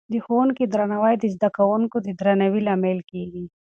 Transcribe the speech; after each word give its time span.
د 0.11 0.13
ښوونکې 0.25 0.65
درناوی 0.67 1.15
د 1.19 1.23
زده 1.35 1.49
کوونکو 1.57 1.97
د 2.05 2.07
درناوي 2.19 2.61
لامل 2.67 2.97
دی. 3.11 3.25